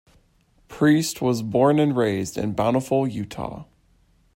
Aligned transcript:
Priest 0.67 1.21
was 1.21 1.43
born 1.43 1.77
and 1.77 1.95
raised 1.95 2.35
in 2.35 2.53
Bountiful, 2.53 3.07
Utah. 3.07 3.65